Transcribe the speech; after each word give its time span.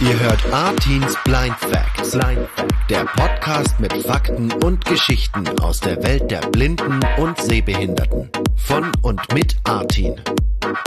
Ihr 0.00 0.18
hört 0.20 0.52
Artins 0.52 1.16
Blind 1.24 1.56
Facts, 1.58 2.12
Blind 2.12 2.48
Fact, 2.54 2.74
der 2.90 3.04
Podcast 3.04 3.78
mit 3.80 3.92
Fakten 3.92 4.52
und 4.64 4.84
Geschichten 4.84 5.46
aus 5.60 5.80
der 5.80 6.02
Welt 6.02 6.30
der 6.30 6.40
Blinden 6.40 7.00
und 7.18 7.38
Sehbehinderten. 7.38 8.30
Von 8.56 8.90
und 9.02 9.20
mit 9.34 9.56
Artin. 9.64 10.14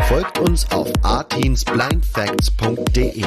Folgt 0.07 0.39
uns 0.39 0.71
auf 0.71 0.91
artinsblindfacts.de. 1.01 3.25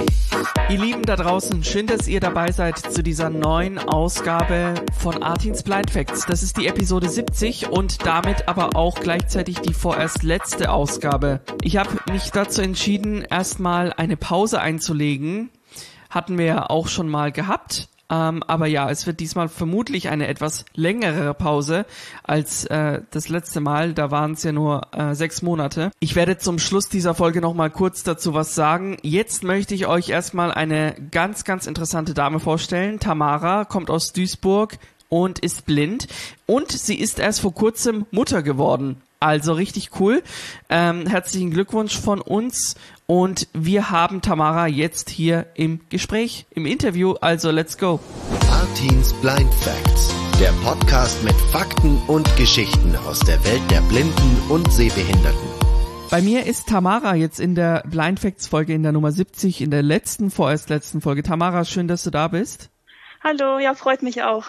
Ihr 0.69 0.79
Lieben 0.79 1.03
da 1.03 1.17
draußen, 1.17 1.65
schön, 1.65 1.87
dass 1.87 2.09
ihr 2.09 2.21
dabei 2.21 2.53
seid 2.53 2.79
zu 2.79 3.03
dieser 3.03 3.31
neuen 3.31 3.79
Ausgabe 3.79 4.75
von 4.99 5.23
Artins 5.23 5.63
Blind 5.63 5.91
Facts. 5.91 6.27
Das 6.27 6.43
ist 6.43 6.57
die 6.57 6.67
Episode 6.67 7.09
70 7.09 7.71
und 7.71 8.07
damit 8.07 8.49
aber 8.49 8.77
auch 8.77 9.01
gleichzeitig 9.01 9.61
die 9.61 9.75
vorerst 9.75 10.23
letzte 10.23 10.71
Ausgabe. 10.71 11.41
Ich 11.63 11.77
habe 11.77 11.91
mich 12.11 12.31
dazu 12.31 12.63
entschieden, 12.63 13.23
erstmal 13.23 13.93
eine 13.93 14.17
Pause 14.17 14.61
einzulegen. 14.61 15.51
Hatten 16.11 16.39
wir 16.39 16.47
ja 16.47 16.71
auch 16.71 16.89
schon 16.89 17.09
mal 17.09 17.33
gehabt. 17.33 17.89
Ähm, 18.11 18.43
aber 18.43 18.67
ja, 18.67 18.91
es 18.91 19.07
wird 19.07 19.21
diesmal 19.21 19.49
vermutlich 19.49 20.09
eine 20.09 20.27
etwas 20.27 20.65
längere 20.75 21.33
Pause 21.35 21.87
als 22.23 22.65
äh, 22.67 23.01
das 23.11 23.29
letzte 23.29 23.61
Mal. 23.61 23.95
Da 23.95 24.11
waren 24.11 24.33
es 24.33 24.43
ja 24.43 24.53
nur 24.53 24.83
äh, 24.93 25.15
sechs 25.15 25.43
Monate. 25.43 25.91
Ich 26.01 26.15
werde 26.15 26.37
zum 26.39 26.59
Schluss 26.59 26.89
dieser 26.89 27.15
Folge 27.15 27.41
nochmal 27.41 27.71
kurz 27.71 28.03
dazu 28.03 28.35
was 28.35 28.55
sagen. 28.55 28.99
Jetzt 29.03 29.43
möchte 29.43 29.75
ich 29.75 29.87
euch 29.87 30.11
erstmal 30.11 30.53
eine 30.53 30.95
ganz, 31.11 31.45
ganz 31.45 31.67
interessante 31.67 32.13
Dame 32.15 32.41
vorstellen. 32.41 33.01
Tamara 33.01 33.65
kommt 33.65 33.91
aus 33.91 34.13
Duisburg 34.13 34.79
und 35.09 35.39
ist 35.39 35.65
blind. 35.65 36.09
Und 36.47 36.73
sie 36.73 36.99
ist 36.99 37.19
erst 37.19 37.41
vor 37.41 37.55
kurzem 37.55 38.07
Mutter 38.11 38.43
geworden. 38.43 39.01
Also 39.25 39.55
richtig 39.55 39.89
cool. 39.99 40.23
Ähm, 40.69 41.07
herzlichen 41.07 41.51
Glückwunsch 41.51 41.99
von 41.99 42.21
uns. 42.21 42.75
Und 43.07 43.49
wir 43.55 43.91
haben 43.91 44.21
Tamara 44.21 44.67
jetzt 44.67 45.09
hier 45.09 45.47
im 45.55 45.81
Gespräch, 45.89 46.45
im 46.51 46.67
Interview. 46.67 47.15
Also 47.23 47.51
let's 47.51 47.79
go. 47.79 48.01
Artins 48.51 49.15
Blind 49.15 49.55
Facts, 49.55 50.15
der 50.39 50.53
Podcast 50.63 51.25
mit 51.25 51.33
Fakten 51.53 51.97
und 52.07 52.37
Geschichten 52.37 52.95
aus 53.09 53.21
der 53.21 53.43
Welt 53.47 53.63
der 53.71 53.81
Blinden 53.89 54.43
und 54.51 54.71
Sehbehinderten. 54.71 55.49
Bei 56.11 56.21
mir 56.21 56.45
ist 56.45 56.69
Tamara 56.69 57.15
jetzt 57.15 57.41
in 57.41 57.55
der 57.55 57.83
Blind 57.87 58.21
Facts 58.21 58.47
Folge 58.47 58.75
in 58.75 58.83
der 58.83 58.93
Nummer 58.93 59.11
70, 59.11 59.63
in 59.63 59.71
der 59.71 59.83
letzten, 59.83 60.31
vorerst 60.31 60.69
letzten 60.69 61.01
Folge. 61.01 61.23
Tamara, 61.23 61.65
schön, 61.65 61.89
dass 61.89 62.03
du 62.03 62.11
da 62.11 62.29
bist. 62.29 62.69
Hallo, 63.23 63.59
ja, 63.59 63.73
freut 63.73 64.03
mich 64.03 64.23
auch. 64.23 64.45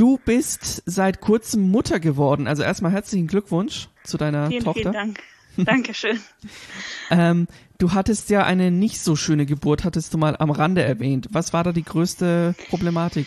Du 0.00 0.16
bist 0.16 0.82
seit 0.86 1.20
kurzem 1.20 1.70
Mutter 1.70 2.00
geworden. 2.00 2.46
Also 2.46 2.62
erstmal 2.62 2.90
herzlichen 2.90 3.26
Glückwunsch 3.26 3.90
zu 4.02 4.16
deiner 4.16 4.46
vielen, 4.46 4.64
Tochter. 4.64 4.80
Vielen 4.80 4.94
Dank. 4.94 5.22
Dankeschön. 5.58 6.18
ähm, 7.10 7.46
du 7.76 7.92
hattest 7.92 8.30
ja 8.30 8.42
eine 8.44 8.70
nicht 8.70 9.02
so 9.02 9.14
schöne 9.14 9.44
Geburt, 9.44 9.84
hattest 9.84 10.14
du 10.14 10.16
mal 10.16 10.38
am 10.38 10.50
Rande 10.50 10.82
erwähnt. 10.82 11.28
Was 11.32 11.52
war 11.52 11.64
da 11.64 11.72
die 11.72 11.84
größte 11.84 12.54
Problematik? 12.70 13.26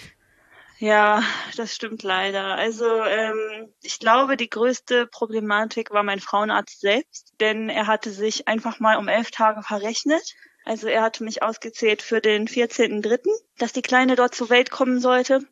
Ja, 0.80 1.22
das 1.58 1.76
stimmt 1.76 2.02
leider. 2.02 2.56
Also 2.56 2.86
ähm, 3.04 3.70
ich 3.84 4.00
glaube, 4.00 4.36
die 4.36 4.50
größte 4.50 5.06
Problematik 5.06 5.92
war 5.92 6.02
mein 6.02 6.22
Frauenarzt 6.22 6.82
selbst, 6.82 7.36
denn 7.40 7.70
er 7.70 7.86
hatte 7.86 8.10
sich 8.10 8.48
einfach 8.48 8.80
mal 8.80 8.98
um 8.98 9.08
elf 9.08 9.30
Tage 9.30 9.62
verrechnet. 9.62 10.34
Also 10.66 10.88
er 10.88 11.04
hatte 11.04 11.24
mich 11.24 11.44
ausgezählt 11.44 12.02
für 12.02 12.20
den 12.20 12.48
14.3., 12.48 13.20
dass 13.60 13.74
die 13.74 13.84
Kleine 13.84 14.16
dort 14.16 14.34
zur 14.34 14.50
Welt 14.50 14.72
kommen 14.72 15.00
sollte. 15.00 15.46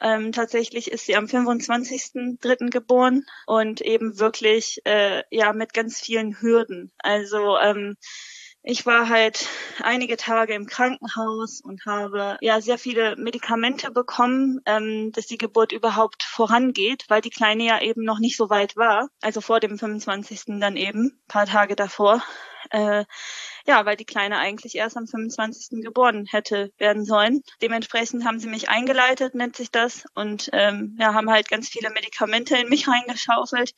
Ähm, 0.00 0.32
tatsächlich 0.32 0.90
ist 0.90 1.06
sie 1.06 1.16
am 1.16 1.26
25.3. 1.26 2.70
geboren 2.70 3.24
und 3.46 3.80
eben 3.80 4.18
wirklich 4.18 4.80
äh, 4.84 5.22
ja 5.30 5.52
mit 5.52 5.72
ganz 5.72 6.00
vielen 6.00 6.40
Hürden. 6.40 6.92
Also 6.98 7.58
ähm, 7.58 7.96
ich 8.66 8.86
war 8.86 9.10
halt 9.10 9.46
einige 9.82 10.16
Tage 10.16 10.54
im 10.54 10.66
Krankenhaus 10.66 11.60
und 11.60 11.84
habe 11.84 12.38
ja 12.40 12.62
sehr 12.62 12.78
viele 12.78 13.14
Medikamente 13.16 13.90
bekommen, 13.90 14.60
ähm, 14.64 15.12
dass 15.12 15.26
die 15.26 15.36
Geburt 15.36 15.72
überhaupt 15.72 16.22
vorangeht, 16.22 17.04
weil 17.08 17.20
die 17.20 17.30
Kleine 17.30 17.64
ja 17.64 17.82
eben 17.82 18.04
noch 18.04 18.20
nicht 18.20 18.38
so 18.38 18.48
weit 18.48 18.74
war. 18.74 19.08
Also 19.20 19.42
vor 19.42 19.60
dem 19.60 19.78
25. 19.78 20.60
dann 20.60 20.76
eben, 20.76 21.20
paar 21.28 21.44
Tage 21.44 21.76
davor. 21.76 22.22
Äh, 22.70 23.04
ja, 23.66 23.84
weil 23.84 23.96
die 23.96 24.06
Kleine 24.06 24.38
eigentlich 24.38 24.76
erst 24.76 24.96
am 24.96 25.06
25. 25.06 25.82
geboren 25.82 26.24
hätte 26.30 26.72
werden 26.78 27.04
sollen. 27.04 27.42
Dementsprechend 27.60 28.24
haben 28.24 28.38
sie 28.38 28.48
mich 28.48 28.70
eingeleitet, 28.70 29.34
nennt 29.34 29.56
sich 29.56 29.70
das, 29.70 30.06
und 30.14 30.48
ähm, 30.54 30.96
ja, 30.98 31.12
haben 31.12 31.30
halt 31.30 31.50
ganz 31.50 31.68
viele 31.68 31.90
Medikamente 31.90 32.56
in 32.56 32.70
mich 32.70 32.88
reingeschaufelt, 32.88 33.74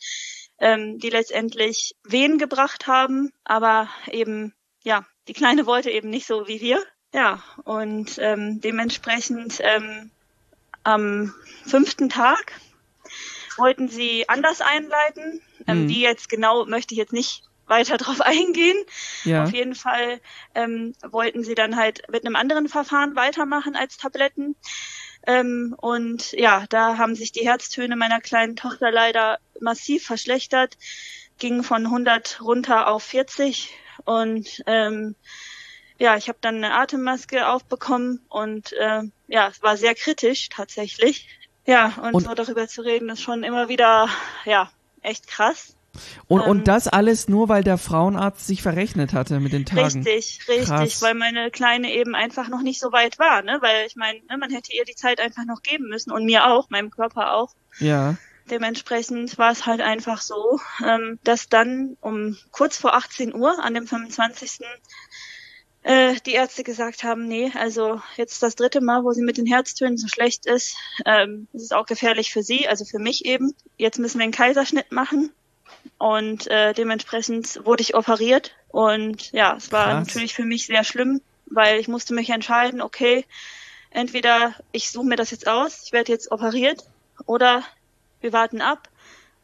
ähm, 0.60 0.98
die 0.98 1.10
letztendlich 1.10 1.96
Wehen 2.04 2.38
gebracht 2.38 2.86
haben, 2.86 3.32
aber 3.44 3.88
eben, 4.12 4.54
ja, 4.86 5.04
die 5.26 5.32
Kleine 5.32 5.66
wollte 5.66 5.90
eben 5.90 6.10
nicht 6.10 6.26
so 6.26 6.46
wie 6.46 6.60
wir. 6.60 6.80
Ja, 7.12 7.42
und 7.64 8.18
ähm, 8.20 8.60
dementsprechend 8.60 9.58
ähm, 9.60 10.10
am 10.84 11.34
fünften 11.66 12.08
Tag 12.08 12.52
wollten 13.56 13.88
sie 13.88 14.28
anders 14.28 14.60
einleiten. 14.60 15.42
Ähm, 15.66 15.82
Mhm. 15.82 15.88
Wie 15.88 16.00
jetzt 16.00 16.28
genau 16.28 16.66
möchte 16.66 16.94
ich 16.94 16.98
jetzt 16.98 17.12
nicht 17.12 17.42
weiter 17.66 17.96
drauf 17.96 18.20
eingehen. 18.20 18.76
Ja. 19.24 19.42
Auf 19.42 19.52
jeden 19.52 19.74
Fall 19.74 20.20
ähm, 20.54 20.94
wollten 21.02 21.42
sie 21.42 21.56
dann 21.56 21.74
halt 21.74 22.02
mit 22.08 22.24
einem 22.24 22.36
anderen 22.36 22.68
Verfahren 22.68 23.16
weitermachen 23.16 23.74
als 23.74 23.96
Tabletten. 23.96 24.54
Ähm, 25.26 25.74
und 25.78 26.30
ja, 26.30 26.66
da 26.68 26.96
haben 26.96 27.16
sich 27.16 27.32
die 27.32 27.44
Herztöne 27.44 27.96
meiner 27.96 28.20
kleinen 28.20 28.54
Tochter 28.54 28.92
leider 28.92 29.40
massiv 29.58 30.06
verschlechtert, 30.06 30.78
gingen 31.38 31.64
von 31.64 31.86
100 31.86 32.40
runter 32.40 32.86
auf 32.86 33.02
40 33.02 33.72
und 34.04 34.62
ähm, 34.66 35.14
ja, 35.98 36.16
ich 36.16 36.28
habe 36.28 36.38
dann 36.40 36.56
eine 36.56 36.74
Atemmaske 36.74 37.48
aufbekommen 37.48 38.20
und 38.28 38.72
äh, 38.74 39.02
ja, 39.28 39.48
es 39.48 39.62
war 39.62 39.76
sehr 39.76 39.94
kritisch 39.94 40.48
tatsächlich. 40.50 41.28
Ja, 41.66 41.94
und, 42.02 42.14
Und- 42.14 42.24
so 42.24 42.34
darüber 42.34 42.68
zu 42.68 42.82
reden 42.82 43.08
ist 43.08 43.22
schon 43.22 43.42
immer 43.42 43.68
wieder 43.68 44.08
ja 44.44 44.70
echt 45.02 45.26
krass. 45.26 45.76
Und, 46.28 46.42
ähm, 46.42 46.50
und 46.50 46.68
das 46.68 46.88
alles 46.88 47.28
nur, 47.28 47.48
weil 47.48 47.64
der 47.64 47.78
Frauenarzt 47.78 48.46
sich 48.46 48.62
verrechnet 48.62 49.14
hatte 49.14 49.40
mit 49.40 49.52
den 49.52 49.64
Tagen. 49.64 49.82
Richtig, 49.82 50.40
richtig, 50.48 50.66
Krass. 50.66 51.02
weil 51.02 51.14
meine 51.14 51.50
Kleine 51.50 51.90
eben 51.92 52.14
einfach 52.14 52.48
noch 52.48 52.60
nicht 52.62 52.80
so 52.80 52.92
weit 52.92 53.18
war, 53.18 53.42
ne? 53.42 53.58
Weil 53.62 53.86
ich 53.86 53.96
meine, 53.96 54.20
ne, 54.28 54.36
man 54.36 54.50
hätte 54.50 54.74
ihr 54.74 54.84
die 54.84 54.94
Zeit 54.94 55.20
einfach 55.20 55.44
noch 55.46 55.62
geben 55.62 55.88
müssen 55.88 56.12
und 56.12 56.24
mir 56.26 56.46
auch, 56.48 56.68
meinem 56.68 56.90
Körper 56.90 57.32
auch. 57.32 57.54
Ja. 57.78 58.16
Dementsprechend 58.50 59.38
war 59.38 59.50
es 59.50 59.66
halt 59.66 59.80
einfach 59.80 60.20
so, 60.20 60.60
ähm, 60.84 61.18
dass 61.24 61.48
dann 61.48 61.96
um 62.00 62.36
kurz 62.52 62.76
vor 62.76 62.94
18 62.94 63.34
Uhr 63.34 63.62
an 63.62 63.74
dem 63.74 63.86
25. 63.86 64.60
Äh, 65.82 66.14
die 66.26 66.32
Ärzte 66.32 66.64
gesagt 66.64 67.04
haben, 67.04 67.26
nee, 67.26 67.52
also 67.54 68.00
jetzt 68.16 68.42
das 68.42 68.56
dritte 68.56 68.80
Mal, 68.80 69.04
wo 69.04 69.12
sie 69.12 69.22
mit 69.22 69.36
den 69.36 69.46
Herztönen 69.46 69.96
so 69.96 70.08
schlecht 70.08 70.46
ist, 70.46 70.76
ähm, 71.04 71.48
es 71.52 71.62
ist 71.62 71.74
auch 71.74 71.86
gefährlich 71.86 72.32
für 72.32 72.42
sie, 72.42 72.68
also 72.68 72.84
für 72.84 72.98
mich 72.98 73.24
eben. 73.24 73.54
Jetzt 73.76 73.98
müssen 73.98 74.18
wir 74.18 74.24
einen 74.24 74.32
Kaiserschnitt 74.32 74.90
machen 74.90 75.32
und 75.98 76.48
äh, 76.48 76.72
dementsprechend 76.72 77.64
wurde 77.64 77.82
ich 77.82 77.94
operiert 77.94 78.52
und 78.68 79.32
ja, 79.32 79.56
es 79.56 79.70
war 79.72 79.86
Krass. 79.86 80.08
natürlich 80.08 80.34
für 80.34 80.44
mich 80.44 80.66
sehr 80.66 80.84
schlimm, 80.84 81.20
weil 81.46 81.78
ich 81.78 81.88
musste 81.88 82.14
mich 82.14 82.30
entscheiden, 82.30 82.82
okay, 82.82 83.24
entweder 83.90 84.54
ich 84.72 84.90
suche 84.90 85.06
mir 85.06 85.16
das 85.16 85.30
jetzt 85.30 85.46
aus, 85.46 85.82
ich 85.84 85.92
werde 85.92 86.12
jetzt 86.12 86.32
operiert 86.32 86.82
oder 87.26 87.62
wir 88.26 88.32
warten 88.32 88.60
ab. 88.60 88.88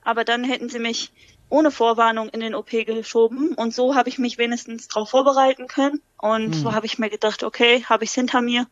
Aber 0.02 0.24
dann 0.24 0.42
hätten 0.42 0.68
sie 0.68 0.80
mich 0.80 1.12
ohne 1.48 1.70
Vorwarnung 1.70 2.28
in 2.30 2.40
den 2.40 2.54
OP 2.54 2.70
geschoben 2.70 3.54
und 3.54 3.74
so 3.74 3.94
habe 3.94 4.08
ich 4.08 4.18
mich 4.18 4.38
wenigstens 4.38 4.88
darauf 4.88 5.10
vorbereiten 5.10 5.68
können 5.68 6.00
und 6.16 6.54
Hm. 6.54 6.62
so 6.62 6.72
habe 6.72 6.86
ich 6.86 6.98
mir 6.98 7.10
gedacht, 7.10 7.42
okay, 7.44 7.84
habe 7.88 8.04
ich 8.04 8.10
es 8.10 8.14
hinter 8.14 8.40
mir. 8.40 8.66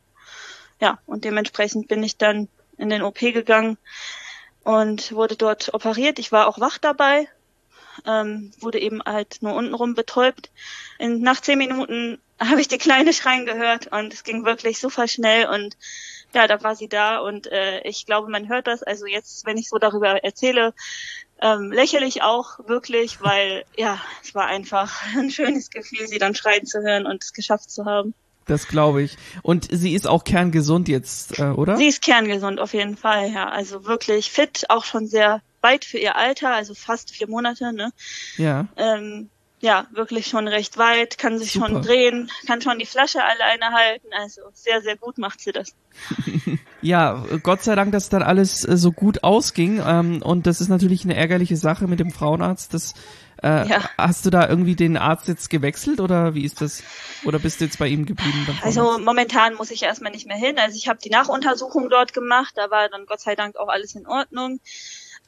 Ja, 0.81 0.99
und 1.07 1.25
dementsprechend 1.25 1.89
bin 1.89 2.03
ich 2.03 2.17
dann 2.17 2.49
in 2.79 2.89
den 2.89 3.03
OP 3.03 3.19
gegangen 3.19 3.77
und 4.65 5.13
wurde 5.13 5.37
dort 5.37 5.75
operiert. 5.75 6.19
Ich 6.19 6.33
war 6.33 6.49
auch 6.49 6.59
wach 6.59 6.79
dabei, 6.79 7.29
ähm, 8.07 8.51
wurde 8.61 8.81
eben 8.81 9.03
halt 9.05 9.43
nur 9.43 9.55
untenrum 9.55 9.95
betäubt. 9.95 10.51
In, 10.99 11.21
nach 11.21 11.41
zehn 11.43 11.59
Minuten 11.59 12.19
habe 12.41 12.63
ich 12.63 12.69
die 12.69 12.79
Kleine 12.79 13.13
schreien 13.13 13.45
gehört 13.45 13.89
und 13.93 14.15
es 14.15 14.25
ging 14.25 14.47
wirklich 14.47 14.81
super 14.81 15.07
schnell 15.07 15.47
und 15.49 15.77
ja, 16.35 16.47
da 16.47 16.63
war 16.63 16.77
sie 16.77 16.89
da 16.89 17.19
und 17.19 17.47
äh, 17.47 17.81
ich 17.83 18.07
glaube, 18.07 18.31
man 18.31 18.49
hört 18.49 18.67
das. 18.67 18.83
Also 18.83 19.07
jetzt, 19.07 19.47
wenn 19.47 19.59
ich 19.59 19.69
so 19.69 19.79
darüber 19.79 20.23
erzähle, 20.23 20.75
ähm, 21.41 21.73
lächle 21.73 22.07
ich 22.07 22.23
auch 22.23 22.59
wirklich, 22.69 23.21
weil 23.21 23.65
ja, 23.77 23.99
es 24.23 24.35
war 24.35 24.47
einfach 24.47 25.03
ein 25.17 25.31
schönes 25.31 25.71
Gefühl, 25.71 26.07
sie 26.07 26.19
dann 26.19 26.35
schreien 26.35 26.67
zu 26.67 26.81
hören 26.81 27.07
und 27.07 27.23
es 27.25 27.33
geschafft 27.33 27.71
zu 27.71 27.85
haben. 27.85 28.15
Das 28.47 28.67
glaube 28.67 29.03
ich. 29.03 29.17
Und 29.43 29.69
sie 29.71 29.95
ist 29.95 30.09
auch 30.09 30.25
kerngesund 30.25 30.89
jetzt, 30.89 31.39
äh, 31.39 31.51
oder? 31.51 31.77
Sie 31.77 31.87
ist 31.87 32.03
kerngesund 32.03 32.59
auf 32.59 32.75
jeden 32.75 32.97
Fall, 32.97 33.31
ja. 33.31 33.49
Also 33.49 33.85
wirklich 33.85 34.31
fit, 34.31 34.65
auch 34.69 34.85
schon 34.85 35.07
sehr 35.07 35.41
weit 35.61 35.85
für 35.85 35.99
ihr 35.99 36.17
Alter, 36.17 36.55
also 36.55 36.75
fast 36.75 37.11
vier 37.15 37.29
Monate, 37.29 37.73
ne? 37.73 37.93
Ja. 38.39 38.67
Ähm, 38.77 39.31
ja, 39.61 39.87
wirklich 39.93 40.27
schon 40.27 40.49
recht 40.49 40.79
weit, 40.79 41.19
kann 41.19 41.39
sich 41.39 41.53
Super. 41.53 41.69
schon 41.69 41.83
drehen, 41.83 42.31
kann 42.47 42.63
schon 42.63 42.79
die 42.79 42.87
Flasche 42.87 43.23
alleine 43.23 43.75
halten, 43.75 44.09
also 44.13 44.43
sehr, 44.55 44.81
sehr 44.81 44.97
gut 44.97 45.19
macht 45.19 45.41
sie 45.41 45.53
das. 45.53 45.75
Ja, 46.83 47.27
Gott 47.43 47.63
sei 47.63 47.75
Dank, 47.75 47.93
dass 47.93 48.09
dann 48.09 48.23
alles 48.23 48.65
äh, 48.65 48.77
so 48.77 48.91
gut 48.91 49.23
ausging. 49.23 49.83
Ähm, 49.85 50.23
und 50.23 50.47
das 50.47 50.61
ist 50.61 50.69
natürlich 50.69 51.05
eine 51.05 51.15
ärgerliche 51.15 51.57
Sache 51.57 51.87
mit 51.87 52.01
dem 52.01 52.11
Frauenarzt. 52.11 52.73
Das 52.73 52.95
Äh, 53.43 53.69
ja. 53.69 53.89
Hast 53.97 54.27
du 54.27 54.31
da 54.31 54.49
irgendwie 54.49 54.77
den 54.77 54.99
Arzt 54.99 55.27
jetzt 55.29 55.49
gewechselt 55.49 56.01
oder 56.01 56.35
wie 56.35 56.45
ist 56.45 56.61
das? 56.61 56.83
Oder 57.25 57.39
bist 57.39 57.61
du 57.61 57.65
jetzt 57.65 57.79
bei 57.79 57.89
ihm 57.89 58.05
geblieben? 58.05 58.47
Also 58.63 58.99
momentan 58.99 59.55
muss 59.55 59.71
ich 59.71 59.83
erstmal 59.83 60.13
nicht 60.13 60.27
mehr 60.27 60.37
hin. 60.37 60.59
Also 60.59 60.77
ich 60.77 60.89
habe 60.89 60.99
die 61.03 61.09
Nachuntersuchung 61.09 61.89
dort 61.89 62.13
gemacht, 62.13 62.53
da 62.57 62.71
war 62.71 62.89
dann 62.91 63.07
Gott 63.07 63.21
sei 63.21 63.37
Dank 63.37 63.57
auch 63.57 63.69
alles 63.69 63.95
in 63.95 64.07
Ordnung. 64.07 64.61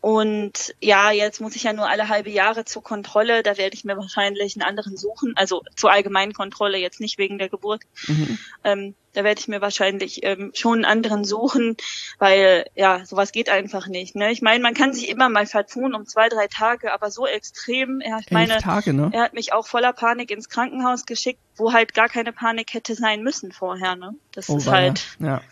Und 0.03 0.75
ja, 0.81 1.13
jetzt 1.13 1.41
muss 1.41 1.55
ich 1.55 1.63
ja 1.63 1.73
nur 1.73 1.89
alle 1.89 2.09
halbe 2.09 2.29
Jahre 2.29 2.65
zur 2.65 2.83
Kontrolle. 2.83 3.45
Da 3.45 3.57
werde 3.57 3.77
ich 3.77 3.85
mir 3.85 3.97
wahrscheinlich 3.97 4.57
einen 4.57 4.69
anderen 4.69 4.97
suchen. 4.97 5.35
Also 5.37 5.63
zur 5.77 5.93
allgemeinen 5.93 6.33
Kontrolle, 6.33 6.77
jetzt 6.77 6.99
nicht 6.99 7.19
wegen 7.19 7.39
der 7.39 7.49
Geburt. 7.49 7.83
Mhm. 8.09 8.39
Ähm, 8.65 8.95
da 9.13 9.23
werde 9.23 9.41
ich 9.41 9.47
mir 9.47 9.61
wahrscheinlich 9.61 10.25
ähm, 10.25 10.51
schon 10.55 10.79
einen 10.79 10.85
anderen 10.87 11.23
suchen, 11.25 11.77
weil 12.19 12.67
ja, 12.75 13.07
sowas 13.07 13.31
geht 13.31 13.49
einfach 13.49 13.87
nicht. 13.87 14.17
Ne? 14.17 14.33
Ich 14.33 14.43
meine, 14.43 14.61
man 14.61 14.75
kann 14.75 14.93
sich 14.93 15.09
immer 15.09 15.29
mal 15.29 15.47
vertun 15.47 15.95
um 15.95 16.05
zwei, 16.05 16.29
drei 16.29 16.49
Tage, 16.49 16.93
aber 16.93 17.13
so 17.13 17.25
extrem. 17.25 18.03
Ja, 18.05 18.19
ich 18.19 18.33
meine, 18.33 18.57
Tage, 18.59 18.93
ne? 18.93 19.09
er 19.13 19.23
hat 19.23 19.35
mich 19.35 19.53
auch 19.53 19.69
voller 19.69 19.93
Panik 19.93 20.33
ins 20.33 20.49
Krankenhaus 20.49 21.07
geschickt, 21.07 21.39
wo 21.55 21.73
halt 21.73 21.95
gar 21.95 22.09
keine 22.09 22.33
Panik 22.33 22.75
hätte 22.75 22.97
sein 22.97 23.23
müssen 23.23 23.53
vorher. 23.53 23.95
Ne? 23.95 24.17
Das 24.33 24.49
oh, 24.49 24.57
ist 24.57 24.67
halt. 24.67 25.17
Ja. 25.21 25.43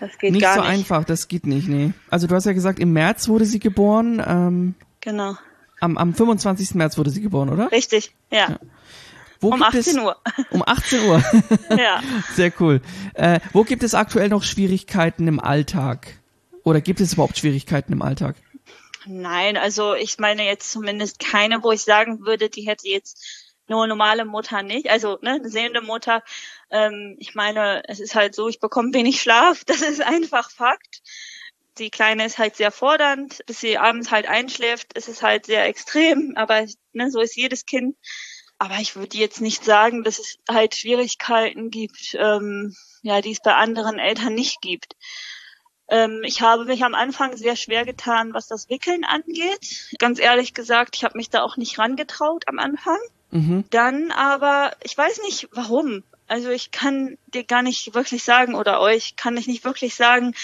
Das 0.00 0.18
geht 0.18 0.32
nicht 0.32 0.42
gar 0.42 0.54
so 0.54 0.60
nicht. 0.60 0.70
einfach, 0.70 1.04
das 1.04 1.28
geht 1.28 1.46
nicht, 1.46 1.68
nee. 1.68 1.92
Also 2.10 2.26
du 2.26 2.34
hast 2.34 2.44
ja 2.44 2.52
gesagt, 2.52 2.78
im 2.78 2.92
März 2.92 3.28
wurde 3.28 3.44
sie 3.44 3.58
geboren. 3.58 4.22
Ähm, 4.26 4.74
genau. 5.00 5.36
Am, 5.80 5.96
am 5.96 6.14
25. 6.14 6.74
März 6.74 6.98
wurde 6.98 7.10
sie 7.10 7.20
geboren, 7.20 7.48
oder? 7.48 7.70
Richtig, 7.72 8.14
ja. 8.30 8.50
ja. 8.50 8.58
Wo 9.40 9.48
um 9.50 9.62
18 9.62 9.80
es, 9.80 9.96
Uhr. 9.96 10.16
Um 10.50 10.62
18 10.66 11.04
Uhr. 11.04 11.22
ja. 11.76 12.02
Sehr 12.34 12.52
cool. 12.60 12.80
Äh, 13.14 13.40
wo 13.52 13.64
gibt 13.64 13.82
es 13.82 13.94
aktuell 13.94 14.28
noch 14.28 14.42
Schwierigkeiten 14.42 15.28
im 15.28 15.40
Alltag? 15.40 16.18
Oder 16.62 16.80
gibt 16.80 17.00
es 17.00 17.12
überhaupt 17.12 17.38
Schwierigkeiten 17.38 17.92
im 17.92 18.02
Alltag? 18.02 18.36
Nein, 19.06 19.58
also 19.58 19.94
ich 19.94 20.18
meine 20.18 20.44
jetzt 20.44 20.70
zumindest 20.70 21.18
keine, 21.18 21.62
wo 21.62 21.72
ich 21.72 21.82
sagen 21.82 22.24
würde, 22.24 22.48
die 22.48 22.62
hätte 22.62 22.88
jetzt 22.88 23.22
nur 23.68 23.86
normale 23.86 24.24
Mutter 24.24 24.62
nicht. 24.62 24.88
Also 24.88 25.18
ne, 25.20 25.32
eine 25.32 25.48
sehende 25.48 25.82
Mutter, 25.82 26.22
ähm, 26.70 27.16
ich 27.18 27.34
meine, 27.34 27.82
es 27.88 28.00
ist 28.00 28.14
halt 28.14 28.34
so, 28.34 28.48
ich 28.48 28.60
bekomme 28.60 28.92
wenig 28.94 29.20
Schlaf, 29.20 29.64
das 29.66 29.82
ist 29.82 30.02
einfach 30.02 30.50
Fakt. 30.50 31.02
Die 31.78 31.90
Kleine 31.90 32.24
ist 32.24 32.38
halt 32.38 32.54
sehr 32.54 32.70
fordernd, 32.70 33.42
bis 33.46 33.60
sie 33.60 33.78
abends 33.78 34.12
halt 34.12 34.28
einschläft, 34.28 34.92
ist 34.92 35.08
es 35.08 35.22
halt 35.22 35.46
sehr 35.46 35.66
extrem, 35.66 36.34
aber 36.36 36.66
ne, 36.92 37.10
so 37.10 37.20
ist 37.20 37.36
jedes 37.36 37.66
Kind. 37.66 37.96
Aber 38.58 38.76
ich 38.76 38.94
würde 38.94 39.18
jetzt 39.18 39.40
nicht 39.40 39.64
sagen, 39.64 40.04
dass 40.04 40.20
es 40.20 40.38
halt 40.48 40.76
Schwierigkeiten 40.76 41.70
gibt, 41.70 42.14
ähm, 42.14 42.74
ja, 43.02 43.20
die 43.20 43.32
es 43.32 43.40
bei 43.40 43.54
anderen 43.54 43.98
Eltern 43.98 44.34
nicht 44.34 44.60
gibt. 44.60 44.94
Ähm, 45.88 46.22
ich 46.24 46.40
habe 46.40 46.64
mich 46.64 46.84
am 46.84 46.94
Anfang 46.94 47.36
sehr 47.36 47.56
schwer 47.56 47.84
getan, 47.84 48.32
was 48.32 48.46
das 48.46 48.70
Wickeln 48.70 49.04
angeht. 49.04 49.90
Ganz 49.98 50.18
ehrlich 50.18 50.54
gesagt, 50.54 50.96
ich 50.96 51.04
habe 51.04 51.18
mich 51.18 51.30
da 51.30 51.42
auch 51.42 51.56
nicht 51.56 51.78
rangetraut 51.78 52.48
am 52.48 52.58
Anfang. 52.58 52.98
Mhm. 53.30 53.64
Dann 53.70 54.10
aber, 54.10 54.72
ich 54.82 54.96
weiß 54.96 55.22
nicht 55.22 55.48
warum. 55.52 56.04
Also 56.26 56.50
ich 56.50 56.70
kann 56.70 57.18
dir 57.26 57.44
gar 57.44 57.62
nicht 57.62 57.94
wirklich 57.94 58.24
sagen 58.24 58.54
oder 58.54 58.80
euch 58.80 59.16
kann 59.16 59.36
ich 59.36 59.46
nicht 59.46 59.64
wirklich 59.64 59.94
sagen, 59.94 60.34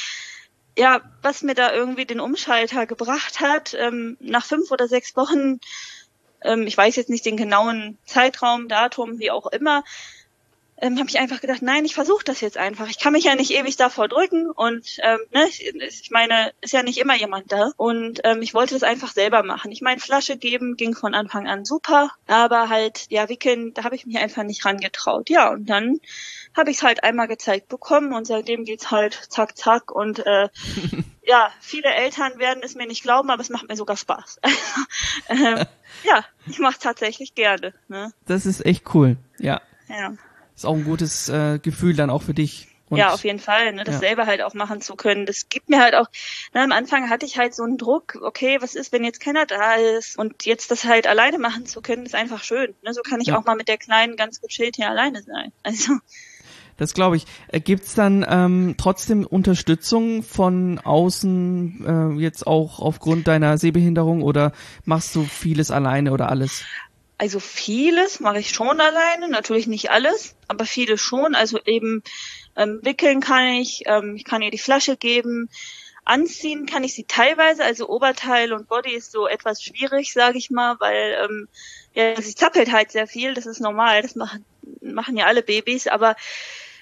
ja, 0.76 1.00
was 1.22 1.42
mir 1.42 1.54
da 1.54 1.72
irgendwie 1.72 2.06
den 2.06 2.20
Umschalter 2.20 2.86
gebracht 2.86 3.40
hat. 3.40 3.74
Ähm, 3.74 4.16
nach 4.20 4.44
fünf 4.44 4.70
oder 4.70 4.88
sechs 4.88 5.16
Wochen, 5.16 5.60
ähm, 6.42 6.66
ich 6.66 6.76
weiß 6.76 6.96
jetzt 6.96 7.10
nicht 7.10 7.26
den 7.26 7.36
genauen 7.36 7.98
Zeitraum, 8.04 8.68
Datum, 8.68 9.18
wie 9.18 9.30
auch 9.30 9.46
immer, 9.46 9.84
ähm, 10.80 10.98
habe 10.98 11.08
ich 11.08 11.18
einfach 11.18 11.40
gedacht, 11.40 11.62
nein, 11.62 11.84
ich 11.84 11.94
versuche 11.94 12.24
das 12.24 12.40
jetzt 12.40 12.56
einfach. 12.56 12.88
Ich 12.88 12.98
kann 12.98 13.12
mich 13.12 13.24
ja 13.24 13.34
nicht 13.34 13.50
ewig 13.50 13.76
davor 13.76 14.08
drücken 14.08 14.50
und 14.50 14.98
ähm, 15.02 15.18
ne, 15.32 15.46
ich, 15.48 15.62
ich 15.64 16.10
meine, 16.10 16.52
ist 16.60 16.72
ja 16.72 16.82
nicht 16.82 16.98
immer 16.98 17.16
jemand 17.16 17.52
da. 17.52 17.72
Und 17.76 18.20
ähm, 18.24 18.40
ich 18.42 18.54
wollte 18.54 18.74
das 18.74 18.82
einfach 18.82 19.12
selber 19.12 19.42
machen. 19.42 19.72
Ich 19.72 19.82
meine, 19.82 20.00
Flasche 20.00 20.36
geben 20.36 20.76
ging 20.76 20.94
von 20.94 21.14
Anfang 21.14 21.48
an 21.48 21.64
super, 21.64 22.10
aber 22.26 22.68
halt, 22.68 23.06
ja, 23.10 23.28
wickeln, 23.28 23.74
da 23.74 23.84
habe 23.84 23.94
ich 23.94 24.06
mich 24.06 24.18
einfach 24.18 24.42
nicht 24.42 24.64
rangetraut. 24.64 25.28
Ja, 25.28 25.50
und 25.50 25.66
dann 25.66 26.00
habe 26.56 26.70
ich 26.70 26.78
es 26.78 26.82
halt 26.82 27.04
einmal 27.04 27.28
gezeigt 27.28 27.68
bekommen 27.68 28.12
und 28.12 28.26
seitdem 28.26 28.64
geht's 28.64 28.90
halt 28.90 29.14
zack, 29.28 29.56
zack 29.56 29.92
und 29.92 30.24
äh, 30.26 30.48
ja, 31.22 31.50
viele 31.60 31.90
Eltern 31.90 32.38
werden 32.38 32.62
es 32.64 32.74
mir 32.74 32.86
nicht 32.86 33.02
glauben, 33.02 33.30
aber 33.30 33.42
es 33.42 33.50
macht 33.50 33.68
mir 33.68 33.76
sogar 33.76 33.96
Spaß. 33.96 34.40
ähm, 35.28 35.66
ja, 36.04 36.24
ich 36.46 36.58
mache 36.58 36.78
tatsächlich 36.80 37.34
gerne. 37.34 37.74
Ne? 37.88 38.12
Das 38.26 38.46
ist 38.46 38.64
echt 38.64 38.94
cool, 38.94 39.16
ja. 39.38 39.60
Ja 39.88 40.14
ist 40.60 40.66
auch 40.66 40.76
ein 40.76 40.84
gutes 40.84 41.28
äh, 41.30 41.58
Gefühl 41.58 41.96
dann 41.96 42.10
auch 42.10 42.22
für 42.22 42.34
dich. 42.34 42.68
Und, 42.90 42.98
ja, 42.98 43.12
auf 43.12 43.24
jeden 43.24 43.38
Fall, 43.38 43.72
ne, 43.72 43.84
das 43.84 43.94
ja. 43.94 44.00
selber 44.00 44.26
halt 44.26 44.42
auch 44.42 44.52
machen 44.52 44.80
zu 44.80 44.96
können. 44.96 45.24
Das 45.24 45.48
gibt 45.48 45.70
mir 45.70 45.80
halt 45.80 45.94
auch, 45.94 46.08
ne, 46.52 46.62
am 46.62 46.72
Anfang 46.72 47.08
hatte 47.08 47.24
ich 47.24 47.38
halt 47.38 47.54
so 47.54 47.62
einen 47.62 47.78
Druck, 47.78 48.18
okay, 48.20 48.58
was 48.60 48.74
ist, 48.74 48.92
wenn 48.92 49.04
jetzt 49.04 49.20
keiner 49.20 49.46
da 49.46 49.74
ist 49.74 50.18
und 50.18 50.44
jetzt 50.44 50.70
das 50.70 50.84
halt 50.84 51.06
alleine 51.06 51.38
machen 51.38 51.66
zu 51.66 51.80
können, 51.80 52.04
ist 52.04 52.16
einfach 52.16 52.42
schön. 52.42 52.74
Ne? 52.82 52.92
So 52.92 53.02
kann 53.02 53.20
ich 53.20 53.28
ja. 53.28 53.38
auch 53.38 53.44
mal 53.44 53.54
mit 53.54 53.68
der 53.68 53.78
Kleinen 53.78 54.16
ganz 54.16 54.40
gechillt 54.40 54.76
hier 54.76 54.90
alleine 54.90 55.22
sein. 55.22 55.52
Also. 55.62 55.94
Das 56.76 56.94
glaube 56.94 57.16
ich. 57.16 57.26
Äh, 57.48 57.60
gibt's 57.60 57.94
dann 57.94 58.26
ähm, 58.28 58.74
trotzdem 58.76 59.24
Unterstützung 59.24 60.22
von 60.22 60.78
außen, 60.78 62.16
äh, 62.16 62.20
jetzt 62.20 62.46
auch 62.46 62.80
aufgrund 62.80 63.28
deiner 63.28 63.56
Sehbehinderung 63.56 64.22
oder 64.22 64.52
machst 64.84 65.14
du 65.14 65.22
vieles 65.22 65.70
alleine 65.70 66.10
oder 66.12 66.28
alles? 66.28 66.64
Also 67.20 67.38
vieles 67.38 68.20
mache 68.20 68.38
ich 68.38 68.48
schon 68.48 68.80
alleine, 68.80 69.28
natürlich 69.28 69.66
nicht 69.66 69.90
alles, 69.90 70.36
aber 70.48 70.64
vieles 70.64 71.02
schon. 71.02 71.34
Also 71.34 71.58
eben 71.66 72.02
ähm, 72.56 72.80
wickeln 72.82 73.20
kann 73.20 73.46
ich, 73.46 73.82
ähm, 73.84 74.16
ich 74.16 74.24
kann 74.24 74.40
ihr 74.40 74.50
die 74.50 74.56
Flasche 74.56 74.96
geben, 74.96 75.50
anziehen 76.06 76.64
kann 76.64 76.82
ich 76.82 76.94
sie 76.94 77.04
teilweise, 77.04 77.62
also 77.62 77.90
Oberteil 77.90 78.54
und 78.54 78.68
Body 78.68 78.94
ist 78.94 79.12
so 79.12 79.28
etwas 79.28 79.62
schwierig, 79.62 80.14
sage 80.14 80.38
ich 80.38 80.48
mal, 80.48 80.76
weil 80.80 81.18
ähm, 81.22 81.48
ja, 81.92 82.18
sie 82.18 82.34
zappelt 82.34 82.72
halt 82.72 82.90
sehr 82.90 83.06
viel, 83.06 83.34
das 83.34 83.44
ist 83.44 83.60
normal, 83.60 84.00
das 84.00 84.14
machen, 84.14 84.46
machen 84.80 85.18
ja 85.18 85.26
alle 85.26 85.42
Babys, 85.42 85.88
aber 85.88 86.16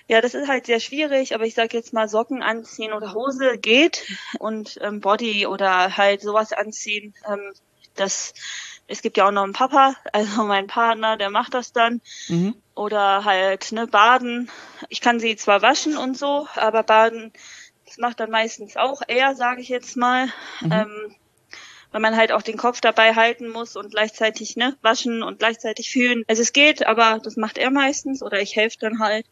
ja, 0.06 0.20
das 0.20 0.34
ist 0.34 0.46
halt 0.46 0.66
sehr 0.66 0.78
schwierig, 0.78 1.34
aber 1.34 1.46
ich 1.46 1.54
sage 1.54 1.76
jetzt 1.76 1.92
mal 1.92 2.08
Socken 2.08 2.44
anziehen 2.44 2.92
oder 2.92 3.12
Hose 3.12 3.58
geht. 3.58 4.06
Und 4.38 4.78
ähm, 4.82 5.00
Body 5.00 5.46
oder 5.48 5.96
halt 5.96 6.22
sowas 6.22 6.52
anziehen, 6.52 7.12
ähm, 7.28 7.52
das 7.96 8.32
es 8.88 9.02
gibt 9.02 9.16
ja 9.18 9.28
auch 9.28 9.32
noch 9.32 9.44
einen 9.44 9.52
Papa, 9.52 9.94
also 10.12 10.44
mein 10.44 10.66
Partner, 10.66 11.16
der 11.16 11.30
macht 11.30 11.54
das 11.54 11.72
dann. 11.72 12.00
Mhm. 12.28 12.56
Oder 12.74 13.24
halt, 13.24 13.70
ne, 13.72 13.86
baden. 13.86 14.50
Ich 14.88 15.00
kann 15.00 15.20
sie 15.20 15.36
zwar 15.36 15.62
waschen 15.62 15.96
und 15.96 16.16
so, 16.16 16.48
aber 16.54 16.82
baden, 16.82 17.32
das 17.86 17.98
macht 17.98 18.18
dann 18.20 18.30
meistens 18.30 18.76
auch 18.76 19.02
er, 19.06 19.36
sage 19.36 19.60
ich 19.60 19.68
jetzt 19.68 19.96
mal. 19.96 20.26
Mhm. 20.60 20.72
Ähm, 20.72 21.16
weil 21.90 22.00
man 22.00 22.16
halt 22.16 22.32
auch 22.32 22.42
den 22.42 22.58
Kopf 22.58 22.80
dabei 22.80 23.14
halten 23.14 23.48
muss 23.48 23.76
und 23.76 23.90
gleichzeitig 23.90 24.56
ne, 24.56 24.76
waschen 24.82 25.22
und 25.22 25.38
gleichzeitig 25.38 25.90
fühlen. 25.90 26.22
Also 26.26 26.42
es 26.42 26.52
geht, 26.52 26.86
aber 26.86 27.18
das 27.22 27.36
macht 27.36 27.56
er 27.56 27.70
meistens 27.70 28.22
oder 28.22 28.40
ich 28.40 28.56
helfe 28.56 28.76
dann 28.80 28.98
halt 28.98 29.26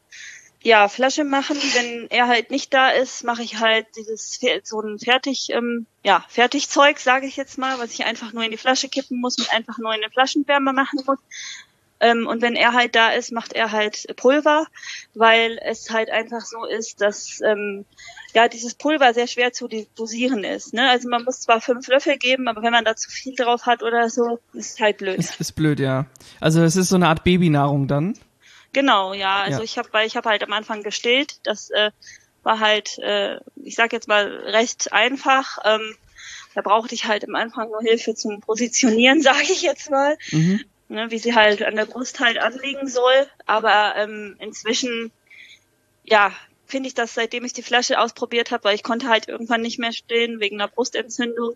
ja, 0.66 0.88
Flasche 0.88 1.22
machen. 1.22 1.56
Wenn 1.74 2.10
er 2.10 2.26
halt 2.26 2.50
nicht 2.50 2.74
da 2.74 2.90
ist, 2.90 3.22
mache 3.22 3.44
ich 3.44 3.60
halt 3.60 3.86
dieses 3.96 4.40
so 4.64 4.80
ein 4.80 4.98
fertig, 4.98 5.50
ähm, 5.50 5.86
ja, 6.02 6.24
Fertigzeug, 6.28 6.98
sage 6.98 7.26
ich 7.26 7.36
jetzt 7.36 7.56
mal, 7.56 7.78
was 7.78 7.92
ich 7.92 8.04
einfach 8.04 8.32
nur 8.32 8.42
in 8.42 8.50
die 8.50 8.56
Flasche 8.56 8.88
kippen 8.88 9.20
muss 9.20 9.38
und 9.38 9.54
einfach 9.54 9.78
nur 9.78 9.94
in 9.94 10.02
eine 10.02 10.10
Flaschenwärme 10.10 10.72
machen 10.72 11.04
muss. 11.06 11.18
Ähm, 12.00 12.26
und 12.26 12.42
wenn 12.42 12.56
er 12.56 12.72
halt 12.72 12.96
da 12.96 13.10
ist, 13.10 13.30
macht 13.30 13.52
er 13.52 13.70
halt 13.70 14.06
Pulver, 14.16 14.66
weil 15.14 15.58
es 15.64 15.90
halt 15.90 16.10
einfach 16.10 16.40
so 16.40 16.64
ist, 16.66 17.00
dass 17.00 17.40
ähm, 17.42 17.84
ja 18.34 18.48
dieses 18.48 18.74
Pulver 18.74 19.14
sehr 19.14 19.28
schwer 19.28 19.52
zu 19.52 19.68
dosieren 19.94 20.42
ist. 20.42 20.74
Ne? 20.74 20.90
Also 20.90 21.08
man 21.08 21.22
muss 21.22 21.42
zwar 21.42 21.60
fünf 21.60 21.86
Löffel 21.86 22.18
geben, 22.18 22.48
aber 22.48 22.64
wenn 22.64 22.72
man 22.72 22.84
da 22.84 22.96
zu 22.96 23.08
viel 23.08 23.36
drauf 23.36 23.66
hat 23.66 23.84
oder 23.84 24.10
so, 24.10 24.40
ist 24.52 24.80
halt 24.80 24.98
blöd. 24.98 25.16
Ist, 25.16 25.40
ist 25.40 25.52
blöd, 25.52 25.78
ja. 25.78 26.06
Also 26.40 26.60
es 26.64 26.74
ist 26.74 26.88
so 26.88 26.96
eine 26.96 27.06
Art 27.06 27.22
Babynahrung 27.22 27.86
dann. 27.86 28.18
Genau, 28.76 29.14
ja. 29.14 29.40
Also 29.40 29.60
ja. 29.60 29.64
ich 29.64 29.78
habe, 29.78 29.88
weil 29.92 30.06
ich 30.06 30.18
habe 30.18 30.28
halt 30.28 30.42
am 30.42 30.52
Anfang 30.52 30.82
gestillt. 30.82 31.40
Das 31.44 31.70
äh, 31.70 31.92
war 32.42 32.60
halt, 32.60 32.98
äh, 32.98 33.40
ich 33.64 33.74
sag 33.74 33.94
jetzt 33.94 34.06
mal 34.06 34.26
recht 34.26 34.92
einfach. 34.92 35.56
Ähm, 35.64 35.96
da 36.54 36.60
brauchte 36.60 36.94
ich 36.94 37.06
halt 37.06 37.26
am 37.26 37.34
Anfang 37.36 37.70
nur 37.70 37.80
Hilfe 37.80 38.14
zum 38.14 38.42
Positionieren, 38.42 39.22
sage 39.22 39.44
ich 39.44 39.62
jetzt 39.62 39.88
mal, 39.88 40.18
mhm. 40.30 40.62
ne, 40.90 41.10
wie 41.10 41.18
sie 41.18 41.34
halt 41.34 41.62
an 41.62 41.74
der 41.74 41.86
Brust 41.86 42.20
halt 42.20 42.36
anliegen 42.36 42.86
soll. 42.86 43.26
Aber 43.46 43.94
ähm, 43.96 44.36
inzwischen, 44.40 45.10
ja, 46.04 46.30
finde 46.66 46.88
ich 46.88 46.94
das, 46.94 47.14
seitdem 47.14 47.46
ich 47.46 47.54
die 47.54 47.62
Flasche 47.62 47.98
ausprobiert 47.98 48.50
habe, 48.50 48.64
weil 48.64 48.74
ich 48.74 48.82
konnte 48.82 49.08
halt 49.08 49.26
irgendwann 49.26 49.62
nicht 49.62 49.78
mehr 49.78 49.92
stillen 49.94 50.38
wegen 50.38 50.60
einer 50.60 50.68
Brustentzündung. 50.68 51.54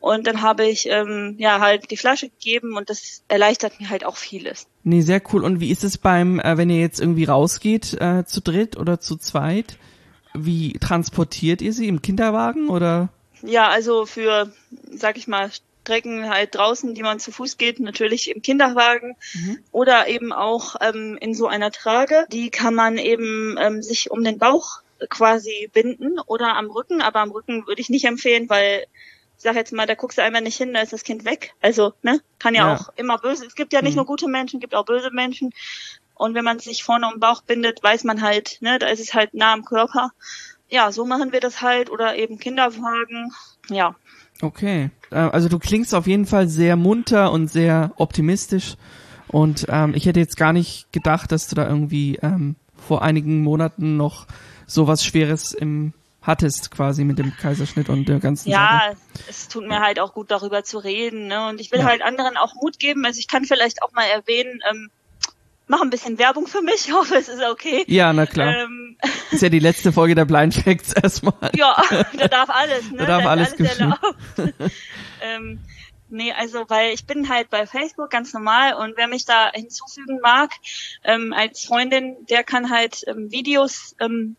Und 0.00 0.26
dann 0.26 0.40
habe 0.40 0.66
ich 0.66 0.86
ähm, 0.86 1.36
ja 1.38 1.60
halt 1.60 1.90
die 1.90 1.96
Flasche 1.96 2.30
gegeben 2.30 2.76
und 2.76 2.88
das 2.88 3.22
erleichtert 3.28 3.78
mir 3.80 3.90
halt 3.90 4.04
auch 4.04 4.16
vieles. 4.16 4.66
Nee, 4.82 5.02
sehr 5.02 5.22
cool. 5.32 5.44
Und 5.44 5.60
wie 5.60 5.70
ist 5.70 5.84
es 5.84 5.98
beim, 5.98 6.40
äh, 6.40 6.56
wenn 6.56 6.70
ihr 6.70 6.80
jetzt 6.80 7.00
irgendwie 7.00 7.24
rausgeht, 7.24 8.00
äh, 8.00 8.24
zu 8.24 8.40
dritt 8.40 8.78
oder 8.78 9.00
zu 9.00 9.16
zweit? 9.16 9.76
Wie 10.32 10.72
transportiert 10.74 11.60
ihr 11.60 11.72
sie 11.72 11.88
im 11.88 12.00
Kinderwagen 12.00 12.68
oder? 12.68 13.10
Ja, 13.42 13.68
also 13.68 14.06
für, 14.06 14.52
sag 14.90 15.18
ich 15.18 15.28
mal, 15.28 15.50
Strecken 15.82 16.30
halt 16.30 16.54
draußen, 16.54 16.94
die 16.94 17.02
man 17.02 17.20
zu 17.20 17.32
Fuß 17.32 17.58
geht, 17.58 17.80
natürlich 17.80 18.30
im 18.30 18.42
Kinderwagen 18.42 19.16
mhm. 19.34 19.58
oder 19.72 20.08
eben 20.08 20.32
auch 20.32 20.76
ähm, 20.80 21.18
in 21.20 21.34
so 21.34 21.46
einer 21.46 21.72
Trage. 21.72 22.26
Die 22.30 22.50
kann 22.50 22.74
man 22.74 22.96
eben 22.96 23.56
ähm, 23.60 23.82
sich 23.82 24.10
um 24.10 24.22
den 24.22 24.38
Bauch 24.38 24.82
quasi 25.08 25.70
binden 25.72 26.18
oder 26.26 26.56
am 26.56 26.70
Rücken, 26.70 27.00
aber 27.00 27.20
am 27.20 27.30
Rücken 27.30 27.66
würde 27.66 27.80
ich 27.80 27.88
nicht 27.88 28.04
empfehlen, 28.04 28.48
weil 28.48 28.84
ich 29.40 29.44
sag 29.44 29.56
jetzt 29.56 29.72
mal, 29.72 29.86
da 29.86 29.94
guckst 29.94 30.18
du 30.18 30.22
einmal 30.22 30.42
nicht 30.42 30.58
hin, 30.58 30.74
da 30.74 30.82
ist 30.82 30.92
das 30.92 31.02
Kind 31.02 31.24
weg. 31.24 31.54
Also, 31.62 31.94
ne, 32.02 32.20
kann 32.38 32.54
ja, 32.54 32.68
ja. 32.68 32.74
auch 32.74 32.90
immer 32.96 33.16
böse. 33.16 33.46
Es 33.46 33.54
gibt 33.54 33.72
ja 33.72 33.80
nicht 33.80 33.92
mhm. 33.92 34.00
nur 34.00 34.04
gute 34.04 34.28
Menschen, 34.28 34.60
gibt 34.60 34.74
auch 34.74 34.84
böse 34.84 35.10
Menschen. 35.10 35.54
Und 36.12 36.34
wenn 36.34 36.44
man 36.44 36.58
sich 36.58 36.84
vorne 36.84 37.06
um 37.06 37.14
den 37.14 37.20
Bauch 37.20 37.40
bindet, 37.40 37.82
weiß 37.82 38.04
man 38.04 38.20
halt, 38.20 38.58
ne, 38.60 38.78
da 38.78 38.88
ist 38.88 39.00
es 39.00 39.14
halt 39.14 39.32
nah 39.32 39.54
am 39.54 39.64
Körper. 39.64 40.10
Ja, 40.68 40.92
so 40.92 41.06
machen 41.06 41.32
wir 41.32 41.40
das 41.40 41.62
halt 41.62 41.88
oder 41.88 42.16
eben 42.16 42.38
Kinderwagen. 42.38 43.32
Ja. 43.70 43.96
Okay. 44.42 44.90
Äh, 45.10 45.14
also 45.14 45.48
du 45.48 45.58
klingst 45.58 45.94
auf 45.94 46.06
jeden 46.06 46.26
Fall 46.26 46.46
sehr 46.46 46.76
munter 46.76 47.32
und 47.32 47.48
sehr 47.48 47.92
optimistisch. 47.96 48.76
Und 49.26 49.64
ähm, 49.70 49.94
ich 49.94 50.04
hätte 50.04 50.20
jetzt 50.20 50.36
gar 50.36 50.52
nicht 50.52 50.92
gedacht, 50.92 51.32
dass 51.32 51.48
du 51.48 51.54
da 51.54 51.66
irgendwie 51.66 52.16
ähm, 52.16 52.56
vor 52.76 53.00
einigen 53.00 53.40
Monaten 53.40 53.96
noch 53.96 54.26
sowas 54.66 55.02
Schweres 55.02 55.54
im 55.54 55.94
hattest 56.22 56.70
quasi 56.70 57.04
mit 57.04 57.18
dem 57.18 57.34
Kaiserschnitt 57.36 57.88
und 57.88 58.08
der 58.08 58.18
ganzen 58.18 58.50
Ja, 58.50 58.82
Sache. 58.90 58.96
es 59.28 59.48
tut 59.48 59.66
mir 59.66 59.80
halt 59.80 60.00
auch 60.00 60.12
gut 60.12 60.30
darüber 60.30 60.64
zu 60.64 60.78
reden. 60.78 61.28
Ne? 61.28 61.48
Und 61.48 61.60
ich 61.60 61.72
will 61.72 61.80
ja. 61.80 61.86
halt 61.86 62.02
anderen 62.02 62.36
auch 62.36 62.54
Mut 62.54 62.78
geben. 62.78 63.04
Also 63.04 63.18
ich 63.18 63.28
kann 63.28 63.44
vielleicht 63.44 63.82
auch 63.82 63.92
mal 63.92 64.04
erwähnen, 64.04 64.60
ähm, 64.70 64.90
mach 65.66 65.80
ein 65.80 65.90
bisschen 65.90 66.18
Werbung 66.18 66.46
für 66.46 66.60
mich. 66.62 66.70
Ich 66.86 66.92
hoffe, 66.92 67.14
es 67.16 67.28
ist 67.28 67.42
okay. 67.42 67.84
Ja, 67.86 68.12
na 68.12 68.26
klar. 68.26 68.54
Ähm, 68.54 68.96
ist 69.30 69.42
ja 69.42 69.48
die 69.48 69.58
letzte 69.60 69.92
Folge 69.92 70.14
der 70.14 70.24
Blind 70.24 70.54
Facts 70.54 70.92
erstmal. 70.92 71.50
Ja, 71.54 71.76
da 72.18 72.28
darf 72.28 72.50
alles. 72.50 72.90
Ne? 72.90 72.98
Da 72.98 73.06
darf 73.06 73.22
da 73.22 73.30
alles, 73.30 73.54
alles 73.54 74.72
ähm, 75.22 75.60
Nee, 76.12 76.32
also 76.32 76.64
weil 76.68 76.92
ich 76.92 77.06
bin 77.06 77.28
halt 77.28 77.50
bei 77.50 77.66
Facebook 77.66 78.10
ganz 78.10 78.34
normal 78.34 78.74
und 78.74 78.96
wer 78.96 79.06
mich 79.06 79.24
da 79.24 79.52
hinzufügen 79.52 80.18
mag 80.20 80.50
ähm, 81.04 81.32
als 81.32 81.64
Freundin, 81.64 82.16
der 82.28 82.42
kann 82.42 82.68
halt 82.68 83.04
ähm, 83.06 83.30
Videos 83.30 83.94
ähm, 84.00 84.34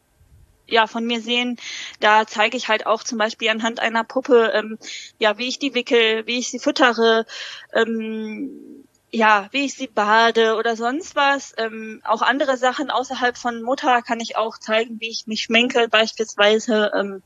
ja 0.71 0.87
von 0.87 1.05
mir 1.05 1.21
sehen. 1.21 1.57
Da 1.99 2.25
zeige 2.25 2.57
ich 2.57 2.67
halt 2.67 2.85
auch 2.85 3.03
zum 3.03 3.17
Beispiel 3.17 3.49
anhand 3.49 3.79
einer 3.79 4.03
Puppe, 4.03 4.51
ähm, 4.53 4.77
ja, 5.19 5.37
wie 5.37 5.47
ich 5.47 5.59
die 5.59 5.75
wickel, 5.75 6.25
wie 6.25 6.39
ich 6.39 6.49
sie 6.49 6.59
füttere, 6.59 7.25
ähm, 7.73 8.85
ja, 9.11 9.49
wie 9.51 9.65
ich 9.65 9.73
sie 9.73 9.87
bade 9.87 10.55
oder 10.55 10.75
sonst 10.75 11.15
was. 11.15 11.53
Ähm, 11.57 12.01
auch 12.05 12.21
andere 12.21 12.57
Sachen 12.57 12.89
außerhalb 12.89 13.37
von 13.37 13.61
Mutter 13.61 14.01
kann 14.01 14.19
ich 14.21 14.37
auch 14.37 14.57
zeigen, 14.57 14.99
wie 15.01 15.09
ich 15.09 15.27
mich 15.27 15.43
schminke 15.43 15.87
beispielsweise. 15.89 16.91
Ähm, 16.97 17.21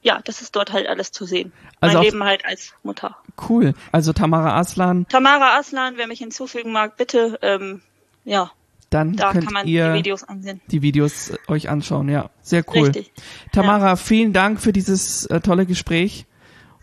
ja, 0.00 0.20
das 0.24 0.40
ist 0.40 0.56
dort 0.56 0.72
halt 0.72 0.86
alles 0.86 1.12
zu 1.12 1.26
sehen. 1.26 1.52
Also 1.80 1.96
mein 1.96 2.04
Leben 2.04 2.24
halt 2.24 2.44
als 2.44 2.72
Mutter. 2.82 3.16
Cool. 3.48 3.74
Also 3.92 4.12
Tamara 4.12 4.58
Aslan. 4.58 5.06
Tamara 5.08 5.58
Aslan, 5.58 5.96
wer 5.96 6.06
mich 6.06 6.20
hinzufügen 6.20 6.72
mag, 6.72 6.96
bitte, 6.96 7.38
ähm, 7.42 7.82
ja. 8.24 8.50
Dann 8.90 9.16
da 9.16 9.32
könnt 9.32 9.50
ihr 9.64 9.92
die 9.92 9.98
Videos 9.98 10.24
ansehen. 10.24 10.60
Die 10.70 10.80
Videos 10.80 11.30
äh, 11.30 11.36
euch 11.48 11.68
anschauen, 11.68 12.08
ja. 12.08 12.30
Sehr 12.40 12.64
cool. 12.74 12.84
Richtig. 12.86 13.12
Tamara, 13.52 13.88
ja. 13.88 13.96
vielen 13.96 14.32
Dank 14.32 14.60
für 14.60 14.72
dieses 14.72 15.26
äh, 15.26 15.40
tolle 15.40 15.66
Gespräch 15.66 16.26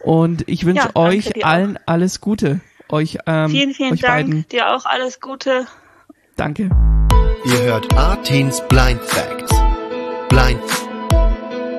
und 0.04 0.48
ich 0.48 0.66
wünsche 0.66 0.90
ja, 0.94 0.96
euch 0.96 1.44
allen 1.46 1.78
auch. 1.78 1.82
alles 1.88 2.22
Gute. 2.22 2.62
Euch, 2.90 3.18
ähm, 3.26 3.50
vielen, 3.50 3.74
vielen 3.74 3.94
euch 3.94 4.02
Dank. 4.02 4.28
Beiden. 4.28 4.48
Dir 4.50 4.76
auch 4.76 4.86
alles 4.86 5.20
Gute. 5.20 5.66
Danke. 6.36 6.70
Ihr 7.46 7.62
hört 7.64 7.92
Artins 7.98 8.62
Blind 8.68 9.02
Facts. 9.02 9.52
Blind 10.30 10.62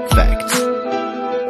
Facts. 0.09 0.62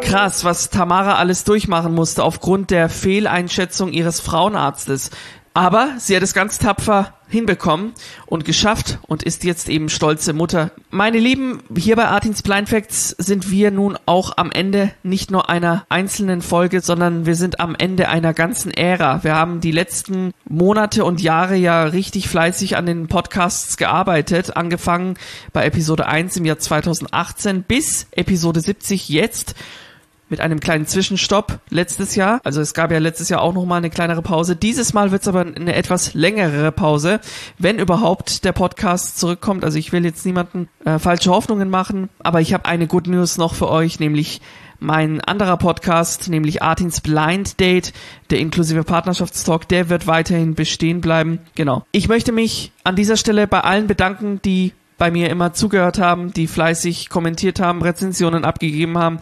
Krass, 0.02 0.44
was 0.44 0.68
Tamara 0.68 1.14
alles 1.14 1.44
durchmachen 1.44 1.94
musste 1.94 2.24
aufgrund 2.24 2.70
der 2.70 2.90
Fehleinschätzung 2.90 3.92
ihres 3.92 4.20
Frauenarztes. 4.20 5.10
Aber 5.56 5.94
sie 5.96 6.14
hat 6.14 6.22
es 6.22 6.34
ganz 6.34 6.58
tapfer 6.58 7.14
hinbekommen 7.28 7.94
und 8.26 8.44
geschafft 8.44 8.98
und 9.06 9.22
ist 9.22 9.42
jetzt 9.42 9.70
eben 9.70 9.88
stolze 9.88 10.34
Mutter. 10.34 10.70
Meine 10.90 11.18
Lieben, 11.18 11.62
hier 11.74 11.96
bei 11.96 12.08
Artins 12.08 12.42
Blind 12.42 12.68
Facts 12.68 13.16
sind 13.16 13.50
wir 13.50 13.70
nun 13.70 13.96
auch 14.04 14.36
am 14.36 14.52
Ende 14.52 14.92
nicht 15.02 15.30
nur 15.30 15.48
einer 15.48 15.86
einzelnen 15.88 16.42
Folge, 16.42 16.82
sondern 16.82 17.24
wir 17.24 17.36
sind 17.36 17.58
am 17.58 17.74
Ende 17.74 18.10
einer 18.10 18.34
ganzen 18.34 18.70
Ära. 18.70 19.24
Wir 19.24 19.34
haben 19.34 19.62
die 19.62 19.72
letzten 19.72 20.34
Monate 20.46 21.06
und 21.06 21.22
Jahre 21.22 21.56
ja 21.56 21.84
richtig 21.84 22.28
fleißig 22.28 22.76
an 22.76 22.84
den 22.84 23.06
Podcasts 23.06 23.78
gearbeitet, 23.78 24.58
angefangen 24.58 25.14
bei 25.54 25.64
Episode 25.64 26.06
1 26.06 26.36
im 26.36 26.44
Jahr 26.44 26.58
2018 26.58 27.62
bis 27.62 28.08
Episode 28.10 28.60
70 28.60 29.08
jetzt 29.08 29.54
mit 30.28 30.40
einem 30.40 30.60
kleinen 30.60 30.86
Zwischenstopp 30.86 31.60
letztes 31.70 32.16
Jahr. 32.16 32.40
Also 32.44 32.60
es 32.60 32.74
gab 32.74 32.90
ja 32.90 32.98
letztes 32.98 33.28
Jahr 33.28 33.42
auch 33.42 33.52
noch 33.52 33.64
mal 33.64 33.76
eine 33.76 33.90
kleinere 33.90 34.22
Pause. 34.22 34.56
Dieses 34.56 34.92
Mal 34.92 35.12
wird 35.12 35.22
es 35.22 35.28
aber 35.28 35.40
eine 35.40 35.74
etwas 35.74 36.14
längere 36.14 36.72
Pause, 36.72 37.20
wenn 37.58 37.78
überhaupt 37.78 38.44
der 38.44 38.52
Podcast 38.52 39.18
zurückkommt. 39.18 39.64
Also 39.64 39.78
ich 39.78 39.92
will 39.92 40.04
jetzt 40.04 40.26
niemanden 40.26 40.68
äh, 40.84 40.98
falsche 40.98 41.30
Hoffnungen 41.30 41.70
machen, 41.70 42.08
aber 42.18 42.40
ich 42.40 42.52
habe 42.52 42.66
eine 42.66 42.86
Good 42.86 43.06
News 43.06 43.38
noch 43.38 43.54
für 43.54 43.68
euch, 43.68 44.00
nämlich 44.00 44.40
mein 44.78 45.20
anderer 45.20 45.56
Podcast, 45.56 46.28
nämlich 46.28 46.62
Artins 46.62 47.00
Blind 47.00 47.60
Date, 47.60 47.92
der 48.30 48.40
inklusive 48.40 48.84
Partnerschaftstalk, 48.84 49.68
der 49.68 49.88
wird 49.88 50.06
weiterhin 50.06 50.54
bestehen 50.54 51.00
bleiben. 51.00 51.40
Genau. 51.54 51.84
Ich 51.92 52.08
möchte 52.08 52.32
mich 52.32 52.72
an 52.84 52.96
dieser 52.96 53.16
Stelle 53.16 53.46
bei 53.46 53.60
allen 53.60 53.86
bedanken, 53.86 54.40
die 54.44 54.72
bei 54.98 55.10
mir 55.10 55.30
immer 55.30 55.52
zugehört 55.52 55.98
haben, 55.98 56.32
die 56.32 56.46
fleißig 56.46 57.08
kommentiert 57.08 57.60
haben, 57.60 57.82
Rezensionen 57.82 58.44
abgegeben 58.44 58.98
haben, 58.98 59.18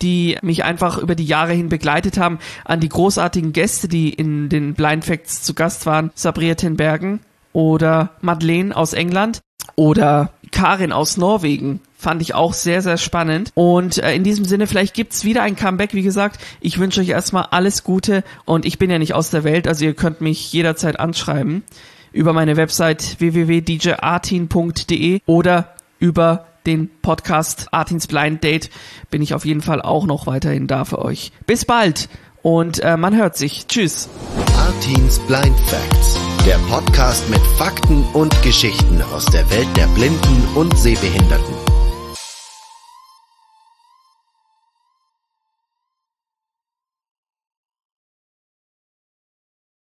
die 0.00 0.36
mich 0.42 0.64
einfach 0.64 0.98
über 0.98 1.14
die 1.14 1.24
Jahre 1.24 1.52
hin 1.52 1.68
begleitet 1.68 2.18
haben, 2.18 2.38
an 2.64 2.80
die 2.80 2.88
großartigen 2.88 3.52
Gäste, 3.52 3.88
die 3.88 4.10
in 4.10 4.48
den 4.48 4.74
Blind 4.74 5.04
Facts 5.04 5.42
zu 5.42 5.54
Gast 5.54 5.86
waren, 5.86 6.10
Sabria 6.14 6.54
Tenbergen 6.54 7.20
oder 7.52 8.10
Madeleine 8.20 8.76
aus 8.76 8.92
England 8.92 9.40
oder 9.76 10.32
Karin 10.50 10.92
aus 10.92 11.16
Norwegen. 11.16 11.80
Fand 11.96 12.20
ich 12.20 12.34
auch 12.34 12.52
sehr, 12.52 12.82
sehr 12.82 12.96
spannend. 12.96 13.52
Und 13.54 13.98
äh, 13.98 14.12
in 14.14 14.24
diesem 14.24 14.44
Sinne, 14.44 14.66
vielleicht 14.66 14.92
gibt's 14.92 15.22
wieder 15.22 15.42
ein 15.42 15.54
Comeback. 15.54 15.94
Wie 15.94 16.02
gesagt, 16.02 16.40
ich 16.60 16.78
wünsche 16.78 17.00
euch 17.00 17.10
erstmal 17.10 17.46
alles 17.52 17.84
Gute 17.84 18.24
und 18.44 18.66
ich 18.66 18.76
bin 18.78 18.90
ja 18.90 18.98
nicht 18.98 19.14
aus 19.14 19.30
der 19.30 19.44
Welt, 19.44 19.68
also 19.68 19.84
ihr 19.84 19.94
könnt 19.94 20.20
mich 20.20 20.52
jederzeit 20.52 20.98
anschreiben 20.98 21.62
über 22.12 22.32
meine 22.32 22.56
Website 22.56 23.20
www.djartin.de 23.20 25.20
oder 25.26 25.74
über 25.98 26.46
den 26.66 26.90
Podcast 27.00 27.68
Artins 27.72 28.06
Blind 28.06 28.44
Date 28.44 28.70
bin 29.10 29.22
ich 29.22 29.34
auf 29.34 29.44
jeden 29.44 29.62
Fall 29.62 29.82
auch 29.82 30.06
noch 30.06 30.26
weiterhin 30.26 30.66
da 30.66 30.84
für 30.84 31.00
euch. 31.00 31.32
Bis 31.46 31.64
bald 31.64 32.08
und 32.42 32.80
äh, 32.80 32.96
man 32.96 33.16
hört 33.16 33.36
sich. 33.36 33.66
Tschüss. 33.66 34.08
Artins 34.56 35.18
Blind 35.20 35.58
Facts, 35.66 36.18
der 36.46 36.58
Podcast 36.68 37.28
mit 37.30 37.40
Fakten 37.56 38.04
und 38.12 38.40
Geschichten 38.42 39.00
aus 39.14 39.26
der 39.26 39.48
Welt 39.50 39.68
der 39.76 39.86
Blinden 39.88 40.48
und 40.54 40.76
Sehbehinderten. 40.76 41.51